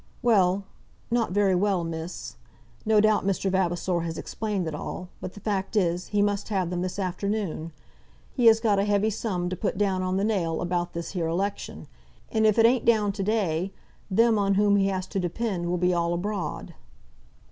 "Well; 0.23 0.63
not 1.11 1.31
very 1.31 1.53
well, 1.53 1.83
miss. 1.83 2.35
No 2.87 2.99
doubt 2.99 3.23
Mr. 3.23 3.51
Vavasor 3.51 3.99
has 4.01 4.17
explained 4.17 4.65
it 4.67 4.73
all; 4.73 5.09
but 5.21 5.33
the 5.33 5.39
fact 5.39 5.75
is, 5.75 6.07
he 6.07 6.23
must 6.23 6.49
have 6.49 6.71
them 6.71 6.81
this 6.81 6.97
afternoon. 6.97 7.71
He 8.33 8.47
has 8.47 8.59
got 8.59 8.79
a 8.79 8.83
heavy 8.83 9.11
sum 9.11 9.47
to 9.49 9.55
put 9.55 9.77
down 9.77 10.01
on 10.01 10.17
the 10.17 10.23
nail 10.23 10.59
about 10.59 10.93
this 10.93 11.11
here 11.11 11.27
election, 11.27 11.85
and 12.31 12.47
if 12.47 12.57
it 12.57 12.65
ain't 12.65 12.83
down 12.83 13.11
to 13.11 13.21
day, 13.21 13.73
them 14.09 14.39
on 14.39 14.55
whom 14.55 14.75
he 14.75 14.87
has 14.87 15.05
to 15.05 15.19
depend 15.19 15.67
will 15.67 15.77
be 15.77 15.93
all 15.93 16.15
abroad." 16.15 16.73